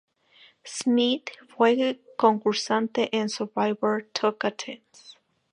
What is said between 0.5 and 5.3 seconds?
Smith fue concursante en "Survivor: Tocantins.